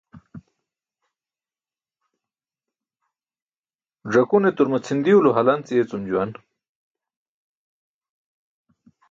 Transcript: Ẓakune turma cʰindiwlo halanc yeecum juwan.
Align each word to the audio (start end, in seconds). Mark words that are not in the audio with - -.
Ẓakune 4.13 4.51
turma 4.55 4.77
cʰindiwlo 4.85 5.29
halanc 5.35 5.65
yeecum 5.73 6.01
juwan. 6.09 6.29